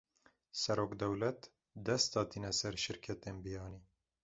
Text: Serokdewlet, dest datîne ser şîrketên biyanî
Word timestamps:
Serokdewlet, 0.61 1.41
dest 1.89 2.09
datîne 2.15 2.51
ser 2.59 2.75
şîrketên 2.83 3.37
biyanî 3.43 3.81